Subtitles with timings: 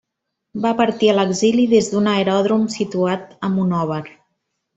[0.61, 4.01] Va partir a l'exili des d'un aeròdrom situat a Monòver.